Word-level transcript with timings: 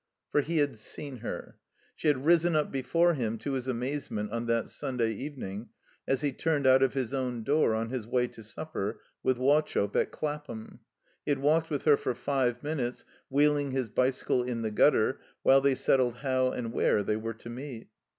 For 0.31 0.41
he 0.41 0.57
had 0.57 0.79
seen 0.79 1.17
her. 1.17 1.59
She 1.95 2.07
had 2.07 2.25
risen 2.25 2.55
up 2.55 2.71
before 2.71 3.13
him, 3.13 3.37
to 3.37 3.51
his 3.51 3.67
amazement, 3.67 4.31
on 4.31 4.47
that 4.47 4.65
Stmday 4.65 5.11
evening, 5.11 5.69
as 6.07 6.21
he 6.21 6.31
turned 6.31 6.65
out 6.65 6.81
of 6.81 6.95
his 6.95 7.13
own 7.13 7.43
door 7.43 7.75
on 7.75 7.89
his 7.91 8.07
way 8.07 8.25
to 8.29 8.41
supper 8.41 8.99
with 9.21 9.37
Wauchope 9.37 9.95
at 9.95 10.11
Clapham. 10.11 10.79
He 11.23 11.29
had 11.29 11.37
walked 11.37 11.69
with 11.69 11.83
her 11.83 11.97
for 11.97 12.15
five 12.15 12.63
minutes, 12.63 13.05
wheeling 13.29 13.69
his 13.69 13.89
bicycle 13.89 14.41
in 14.41 14.63
the 14.63 14.71
gutter, 14.71 15.21
while 15.43 15.61
they 15.61 15.75
settled 15.75 16.15
how 16.15 16.49
and 16.49 16.73
where 16.73 17.03
they 17.03 17.15
were 17.15 17.35
to 17.35 17.51
meet. 17.51 17.89